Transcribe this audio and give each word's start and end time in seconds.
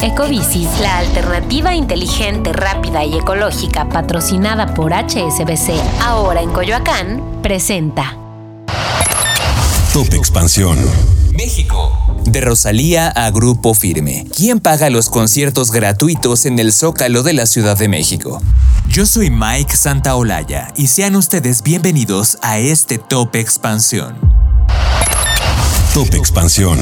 Ecobici, 0.00 0.68
la 0.80 0.98
alternativa 0.98 1.74
inteligente, 1.74 2.52
rápida 2.52 3.04
y 3.04 3.16
ecológica 3.16 3.88
patrocinada 3.88 4.72
por 4.74 4.92
HSBC, 4.92 5.72
ahora 6.00 6.40
en 6.40 6.50
Coyoacán, 6.52 7.40
presenta 7.42 8.16
Top 9.92 10.14
Expansión. 10.14 10.78
México. 11.32 11.92
De 12.24 12.40
Rosalía 12.40 13.08
a 13.08 13.30
Grupo 13.30 13.74
Firme. 13.74 14.26
¿Quién 14.36 14.60
paga 14.60 14.88
los 14.90 15.08
conciertos 15.08 15.72
gratuitos 15.72 16.46
en 16.46 16.60
el 16.60 16.72
Zócalo 16.72 17.24
de 17.24 17.32
la 17.32 17.46
Ciudad 17.46 17.76
de 17.76 17.88
México? 17.88 18.40
Yo 18.88 19.04
soy 19.06 19.30
Mike 19.30 19.74
Santaolalla 19.74 20.72
y 20.76 20.86
sean 20.86 21.16
ustedes 21.16 21.62
bienvenidos 21.62 22.38
a 22.42 22.58
este 22.58 22.98
Top 22.98 23.34
Expansión. 23.34 24.16
Top 25.94 26.14
Expansión. 26.14 26.78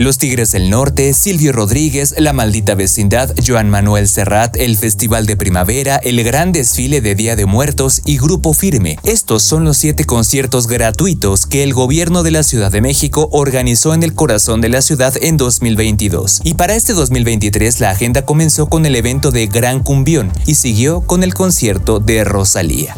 Los 0.00 0.16
Tigres 0.16 0.52
del 0.52 0.70
Norte, 0.70 1.12
Silvio 1.12 1.52
Rodríguez, 1.52 2.14
La 2.16 2.32
Maldita 2.32 2.74
Vecindad, 2.74 3.34
Joan 3.46 3.68
Manuel 3.68 4.08
Serrat, 4.08 4.56
el 4.56 4.78
Festival 4.78 5.26
de 5.26 5.36
Primavera, 5.36 5.96
el 5.96 6.24
Gran 6.24 6.52
Desfile 6.52 7.02
de 7.02 7.14
Día 7.14 7.36
de 7.36 7.44
Muertos 7.44 8.00
y 8.06 8.16
Grupo 8.16 8.54
Firme. 8.54 8.96
Estos 9.02 9.42
son 9.42 9.64
los 9.64 9.76
siete 9.76 10.06
conciertos 10.06 10.68
gratuitos 10.68 11.44
que 11.44 11.62
el 11.62 11.74
gobierno 11.74 12.22
de 12.22 12.30
la 12.30 12.44
Ciudad 12.44 12.72
de 12.72 12.80
México 12.80 13.28
organizó 13.30 13.92
en 13.92 14.02
el 14.02 14.14
corazón 14.14 14.62
de 14.62 14.70
la 14.70 14.80
ciudad 14.80 15.12
en 15.20 15.36
2022. 15.36 16.40
Y 16.44 16.54
para 16.54 16.76
este 16.76 16.94
2023 16.94 17.80
la 17.80 17.90
agenda 17.90 18.22
comenzó 18.22 18.70
con 18.70 18.86
el 18.86 18.96
evento 18.96 19.30
de 19.30 19.48
Gran 19.48 19.80
Cumbión 19.80 20.32
y 20.46 20.54
siguió 20.54 21.02
con 21.02 21.22
el 21.22 21.34
concierto 21.34 22.00
de 22.00 22.24
Rosalía. 22.24 22.96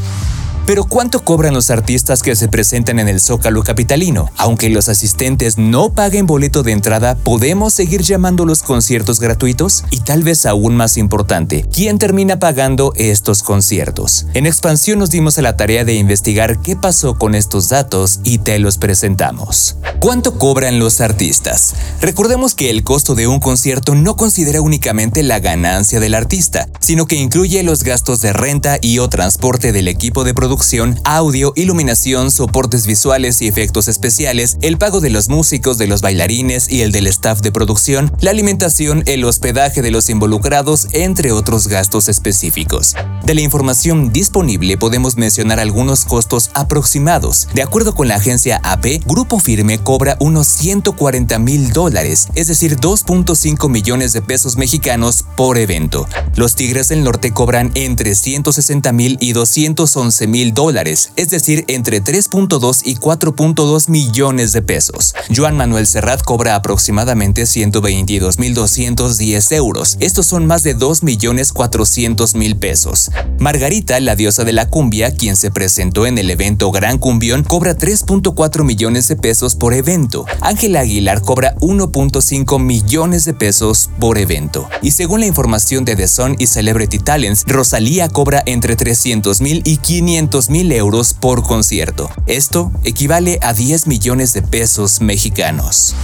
Pero 0.64 0.84
¿cuánto 0.84 1.24
cobran 1.24 1.54
los 1.54 1.70
artistas 1.70 2.22
que 2.22 2.36
se 2.36 2.46
presentan 2.46 3.00
en 3.00 3.08
el 3.08 3.20
Zócalo 3.20 3.64
Capitalino? 3.64 4.30
Aunque 4.36 4.70
los 4.70 4.88
asistentes 4.88 5.58
no 5.58 5.92
paguen 5.92 6.26
boleto 6.26 6.62
de 6.62 6.70
entrada, 6.70 7.16
¿podemos 7.16 7.74
seguir 7.74 8.02
llamando 8.02 8.46
los 8.46 8.62
conciertos 8.62 9.18
gratuitos? 9.18 9.84
Y 9.90 10.00
tal 10.00 10.22
vez 10.22 10.46
aún 10.46 10.76
más 10.76 10.98
importante, 10.98 11.66
¿quién 11.72 11.98
termina 11.98 12.38
pagando 12.38 12.92
estos 12.94 13.42
conciertos? 13.42 14.26
En 14.34 14.46
Expansión 14.46 15.00
nos 15.00 15.10
dimos 15.10 15.36
a 15.36 15.42
la 15.42 15.56
tarea 15.56 15.84
de 15.84 15.94
investigar 15.94 16.60
qué 16.60 16.76
pasó 16.76 17.18
con 17.18 17.34
estos 17.34 17.68
datos 17.68 18.20
y 18.22 18.38
te 18.38 18.60
los 18.60 18.78
presentamos. 18.78 19.76
¿Cuánto 19.98 20.38
cobran 20.38 20.78
los 20.78 21.00
artistas? 21.00 21.74
Recordemos 22.00 22.54
que 22.54 22.70
el 22.70 22.84
costo 22.84 23.16
de 23.16 23.26
un 23.26 23.40
concierto 23.40 23.96
no 23.96 24.16
considera 24.16 24.60
únicamente 24.60 25.24
la 25.24 25.40
ganancia 25.40 25.98
del 25.98 26.14
artista, 26.14 26.68
sino 26.78 27.06
que 27.06 27.16
incluye 27.16 27.62
los 27.64 27.82
gastos 27.82 28.20
de 28.20 28.32
renta 28.32 28.78
y 28.80 29.00
o 29.00 29.08
transporte 29.08 29.72
del 29.72 29.88
equipo 29.88 30.22
de 30.22 30.34
producción 30.34 30.51
producción, 30.52 31.00
audio, 31.04 31.54
iluminación, 31.56 32.30
soportes 32.30 32.86
visuales 32.86 33.40
y 33.40 33.48
efectos 33.48 33.88
especiales, 33.88 34.58
el 34.60 34.76
pago 34.76 35.00
de 35.00 35.08
los 35.08 35.30
músicos, 35.30 35.78
de 35.78 35.86
los 35.86 36.02
bailarines 36.02 36.70
y 36.70 36.82
el 36.82 36.92
del 36.92 37.06
staff 37.06 37.40
de 37.40 37.50
producción, 37.50 38.14
la 38.20 38.32
alimentación, 38.32 39.02
el 39.06 39.24
hospedaje 39.24 39.80
de 39.80 39.90
los 39.90 40.10
involucrados, 40.10 40.88
entre 40.92 41.32
otros 41.32 41.68
gastos 41.68 42.10
específicos. 42.10 42.94
De 43.24 43.34
la 43.34 43.40
información 43.40 44.12
disponible 44.12 44.76
podemos 44.76 45.16
mencionar 45.16 45.58
algunos 45.58 46.04
costos 46.04 46.50
aproximados. 46.52 47.48
De 47.54 47.62
acuerdo 47.62 47.94
con 47.94 48.08
la 48.08 48.16
agencia 48.16 48.60
AP, 48.62 49.06
Grupo 49.06 49.40
Firme 49.40 49.78
cobra 49.78 50.18
unos 50.20 50.48
140 50.48 51.38
mil 51.38 51.72
dólares, 51.72 52.28
es 52.34 52.48
decir, 52.48 52.76
2.5 52.76 53.70
millones 53.70 54.12
de 54.12 54.20
pesos 54.20 54.58
mexicanos 54.58 55.24
por 55.34 55.56
evento. 55.56 56.06
Los 56.34 56.56
Tigres 56.56 56.88
del 56.88 57.04
Norte 57.04 57.32
cobran 57.32 57.70
entre 57.74 58.14
160 58.14 58.92
mil 58.92 59.16
y 59.18 59.32
211 59.32 60.26
mil 60.26 60.41
dólares, 60.50 61.12
es 61.14 61.30
decir, 61.30 61.64
entre 61.68 62.02
3.2 62.02 62.82
y 62.84 62.96
4.2 62.96 63.88
millones 63.88 64.52
de 64.52 64.62
pesos. 64.62 65.14
Joan 65.34 65.56
Manuel 65.56 65.86
Serrat 65.86 66.22
cobra 66.22 66.56
aproximadamente 66.56 67.44
122.210 67.44 69.54
euros. 69.54 69.96
Estos 70.00 70.26
son 70.26 70.44
más 70.46 70.64
de 70.64 70.76
2.400.000 70.76 72.58
pesos. 72.58 73.12
Margarita, 73.38 74.00
la 74.00 74.16
diosa 74.16 74.42
de 74.44 74.52
la 74.52 74.68
cumbia, 74.68 75.14
quien 75.14 75.36
se 75.36 75.52
presentó 75.52 76.06
en 76.06 76.18
el 76.18 76.30
evento 76.30 76.72
Gran 76.72 76.98
Cumbión, 76.98 77.44
cobra 77.44 77.78
3.4 77.78 78.64
millones 78.64 79.06
de 79.08 79.16
pesos 79.16 79.54
por 79.54 79.74
evento. 79.74 80.26
Ángela 80.40 80.80
Aguilar 80.80 81.22
cobra 81.22 81.54
1.5 81.60 82.60
millones 82.60 83.24
de 83.24 83.34
pesos 83.34 83.88
por 84.00 84.18
evento. 84.18 84.68
Y 84.82 84.90
según 84.90 85.20
la 85.20 85.26
información 85.26 85.84
de 85.84 85.94
The 85.96 86.08
Sun 86.08 86.34
y 86.38 86.48
Celebrity 86.48 86.98
Talents, 86.98 87.44
Rosalía 87.46 88.08
cobra 88.08 88.42
entre 88.46 88.76
300.000 88.76 89.62
y 89.64 89.76
500 89.76 90.31
mil 90.48 90.72
euros 90.72 91.12
por 91.14 91.42
concierto. 91.42 92.10
Esto 92.26 92.72
equivale 92.84 93.38
a 93.42 93.52
10 93.52 93.86
millones 93.86 94.32
de 94.32 94.42
pesos 94.42 95.00
mexicanos. 95.00 95.94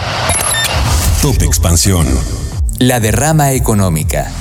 Top 1.21 1.41
Expansión. 1.41 2.07
La 2.77 3.01
derrama 3.01 3.51
económica. 3.51 4.31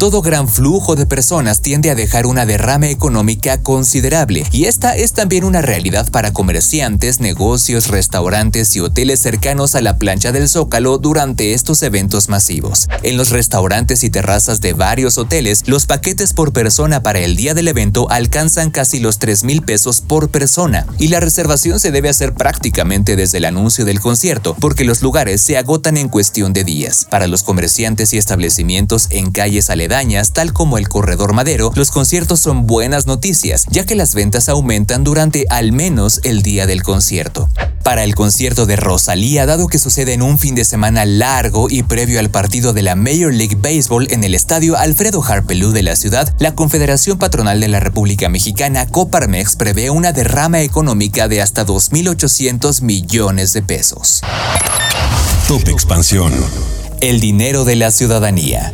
Todo 0.00 0.22
gran 0.22 0.48
flujo 0.48 0.96
de 0.96 1.04
personas 1.04 1.60
tiende 1.60 1.90
a 1.90 1.94
dejar 1.94 2.24
una 2.24 2.46
derrama 2.46 2.88
económica 2.88 3.62
considerable 3.62 4.46
y 4.50 4.64
esta 4.64 4.96
es 4.96 5.12
también 5.12 5.44
una 5.44 5.60
realidad 5.60 6.10
para 6.10 6.32
comerciantes, 6.32 7.20
negocios, 7.20 7.88
restaurantes 7.88 8.74
y 8.76 8.80
hoteles 8.80 9.20
cercanos 9.20 9.74
a 9.74 9.82
la 9.82 9.98
plancha 9.98 10.32
del 10.32 10.48
Zócalo 10.48 10.96
durante 10.96 11.52
estos 11.52 11.82
eventos 11.82 12.30
masivos. 12.30 12.88
En 13.02 13.18
los 13.18 13.28
restaurantes 13.28 14.02
y 14.02 14.08
terrazas 14.08 14.62
de 14.62 14.72
varios 14.72 15.18
hoteles, 15.18 15.64
los 15.66 15.84
paquetes 15.84 16.32
por 16.32 16.54
persona 16.54 17.02
para 17.02 17.18
el 17.18 17.36
día 17.36 17.52
del 17.52 17.68
evento 17.68 18.10
alcanzan 18.10 18.70
casi 18.70 19.00
los 19.00 19.18
3 19.18 19.44
mil 19.44 19.60
pesos 19.60 20.00
por 20.00 20.30
persona 20.30 20.86
y 20.98 21.08
la 21.08 21.20
reservación 21.20 21.78
se 21.78 21.90
debe 21.90 22.08
hacer 22.08 22.32
prácticamente 22.32 23.16
desde 23.16 23.36
el 23.36 23.44
anuncio 23.44 23.84
del 23.84 24.00
concierto 24.00 24.56
porque 24.58 24.86
los 24.86 25.02
lugares 25.02 25.42
se 25.42 25.58
agotan 25.58 25.98
en 25.98 26.08
cuestión 26.08 26.54
de 26.54 26.64
días. 26.64 27.06
Para 27.10 27.26
los 27.26 27.42
comerciantes 27.42 28.14
y 28.14 28.16
establecimientos 28.16 29.08
en 29.10 29.30
calles 29.30 29.68
aledañas, 29.90 30.32
tal 30.32 30.52
como 30.52 30.78
el 30.78 30.88
Corredor 30.88 31.32
Madero, 31.32 31.72
los 31.74 31.90
conciertos 31.90 32.38
son 32.38 32.66
buenas 32.66 33.06
noticias, 33.06 33.66
ya 33.70 33.84
que 33.84 33.96
las 33.96 34.14
ventas 34.14 34.48
aumentan 34.48 35.02
durante 35.02 35.46
al 35.50 35.72
menos 35.72 36.20
el 36.22 36.42
día 36.42 36.66
del 36.66 36.84
concierto. 36.84 37.48
Para 37.82 38.04
el 38.04 38.14
concierto 38.14 38.66
de 38.66 38.76
Rosalía, 38.76 39.46
dado 39.46 39.66
que 39.66 39.78
sucede 39.78 40.12
en 40.12 40.22
un 40.22 40.38
fin 40.38 40.54
de 40.54 40.64
semana 40.64 41.04
largo 41.04 41.66
y 41.68 41.82
previo 41.82 42.20
al 42.20 42.30
partido 42.30 42.72
de 42.72 42.82
la 42.82 42.94
Major 42.94 43.34
League 43.34 43.56
Baseball 43.56 44.06
en 44.10 44.22
el 44.22 44.36
estadio 44.36 44.76
Alfredo 44.76 45.24
Harpelú 45.24 45.72
de 45.72 45.82
la 45.82 45.96
ciudad, 45.96 46.32
la 46.38 46.54
Confederación 46.54 47.18
Patronal 47.18 47.58
de 47.58 47.68
la 47.68 47.80
República 47.80 48.28
Mexicana, 48.28 48.86
Coparmex, 48.86 49.56
prevé 49.56 49.90
una 49.90 50.12
derrama 50.12 50.60
económica 50.60 51.26
de 51.26 51.42
hasta 51.42 51.66
2.800 51.66 52.82
millones 52.82 53.52
de 53.54 53.62
pesos. 53.62 54.20
Top 55.48 55.66
Expansión. 55.68 56.32
El 57.00 57.18
dinero 57.18 57.64
de 57.64 57.74
la 57.74 57.90
ciudadanía. 57.90 58.72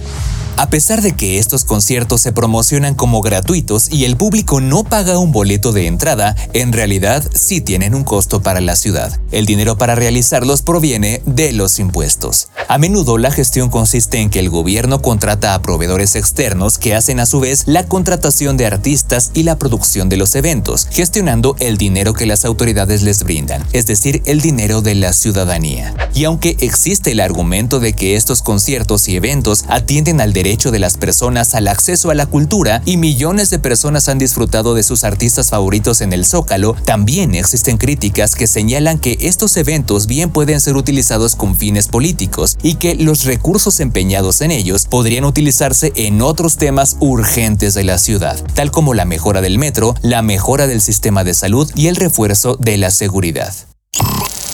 A 0.59 0.71
pesar 0.71 1.03
de 1.03 1.13
que 1.13 1.39
estos 1.39 1.65
conciertos 1.65 2.23
se 2.23 2.33
promocionan 2.33 2.95
como 2.95 3.21
gratuitos 3.21 3.93
y 3.93 4.07
el 4.07 4.17
público 4.17 4.63
no 4.63 4.85
paga 4.85 5.19
un 5.19 5.31
boleto 5.31 5.73
de 5.73 5.87
entrada, 5.87 6.35
en 6.55 6.73
realidad 6.73 7.23
sí 7.35 7.61
tienen 7.61 7.95
un 7.95 8.05
costo 8.05 8.41
para 8.41 8.63
la 8.63 8.75
ciudad. 8.75 9.21
El 9.33 9.45
dinero 9.45 9.77
para 9.77 9.95
realizarlos 9.95 10.63
proviene 10.63 11.21
de 11.27 11.53
los 11.53 11.79
impuestos. 11.79 12.49
A 12.69 12.79
menudo 12.79 13.19
la 13.19 13.31
gestión 13.31 13.69
consiste 13.69 14.19
en 14.19 14.31
que 14.31 14.39
el 14.39 14.49
gobierno 14.49 15.03
contrata 15.03 15.53
a 15.53 15.61
proveedores 15.61 16.17
externos 16.17 16.79
que 16.79 16.95
hacen 16.95 17.21
a 17.21 17.27
su 17.27 17.39
vez 17.39 17.65
la 17.67 17.85
contratación 17.85 18.57
de 18.57 18.65
artistas 18.65 19.33
y 19.35 19.43
la 19.43 19.59
producción 19.59 20.09
de 20.09 20.17
los 20.17 20.35
eventos, 20.37 20.89
gestionando 20.91 21.55
el 21.59 21.77
dinero 21.77 22.15
que 22.15 22.25
las 22.25 22.47
autoridades 22.47 23.03
les 23.03 23.25
brindan, 23.25 23.63
es 23.75 23.87
decir, 23.87 24.23
el 24.25 24.41
dinero 24.41 24.81
de 24.81 24.95
la 24.95 25.13
ciudadanía. 25.13 25.95
Y 26.15 26.25
aunque 26.25 26.57
existe 26.61 27.13
el 27.13 27.21
argumento 27.21 27.79
de 27.79 27.93
que 27.93 28.17
estos 28.17 28.41
conciertos 28.41 29.07
y 29.09 29.17
eventos 29.17 29.67
atienden 29.69 30.23
al 30.23 30.33
derecho 30.33 30.46
derecho 30.47 30.71
de 30.71 30.79
las 30.79 30.97
personas 30.97 31.57
al 31.57 31.67
acceso 31.67 32.11
a 32.11 32.15
la 32.15 32.27
cultura 32.27 32.81
y 32.85 32.99
millones 32.99 33.51
de 33.51 33.59
personas 33.59 34.09
han 34.09 34.19
disfrutado 34.19 34.75
de 34.75 34.85
sus 34.85 35.03
artistas 35.03 35.51
favoritos 35.51 36.01
en 36.03 36.13
el 36.13 36.25
Zócalo, 36.25 36.77
también 36.85 37.35
existen 37.35 37.79
críticas 37.79 38.37
que 38.37 38.47
señalan 38.47 39.01
que 39.01 39.19
estos 39.23 39.57
eventos 39.57 40.07
bien 40.07 40.31
pueden 40.31 40.61
ser 40.61 40.77
utilizados 40.77 41.35
con 41.35 41.57
fines 41.57 41.89
políticos 41.89 42.59
y 42.63 42.77
que 42.77 42.95
los 42.95 43.25
recursos 43.25 43.81
empeñados 43.81 44.41
en 44.41 44.53
ellos 44.53 44.87
podrían 44.89 45.25
utilizarse 45.25 45.93
en 45.97 46.23
otros 46.23 46.59
temas 46.59 46.97
urgentes 47.01 47.75
de 47.75 47.83
la 47.83 47.99
ciudad, 47.99 48.41
tal 48.55 48.71
como 48.71 48.95
la 48.95 49.05
mejora 49.05 49.41
del 49.41 49.59
metro, 49.59 49.97
la 50.03 50.23
mejora 50.23 50.69
del 50.69 50.81
sistema 50.81 51.25
de 51.25 51.35
salud 51.35 51.69
y 51.75 51.89
el 51.89 51.97
refuerzo 51.97 52.55
de 52.55 52.77
la 52.77 52.93
seguridad. 52.93 53.53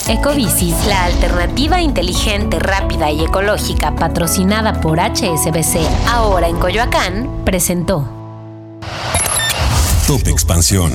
Ecobici, 0.08 0.74
la 0.88 1.04
alternativa 1.04 1.80
inteligente, 1.80 2.58
rápida 2.58 3.10
y 3.10 3.24
ecológica 3.24 3.94
patrocinada 3.94 4.80
por 4.80 4.98
HSBC, 4.98 5.78
ahora 6.08 6.48
en 6.48 6.58
Coyoacán, 6.58 7.44
presentó. 7.44 8.08
Top 10.06 10.26
Expansión. 10.26 10.92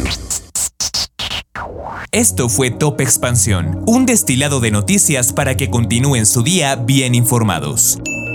Esto 2.11 2.49
fue 2.49 2.69
Top 2.69 2.99
Expansión, 2.99 3.83
un 3.87 4.05
destilado 4.05 4.59
de 4.59 4.71
noticias 4.71 5.33
para 5.33 5.55
que 5.55 5.69
continúen 5.69 6.25
su 6.25 6.43
día 6.43 6.75
bien 6.75 7.15
informados. 7.15 7.99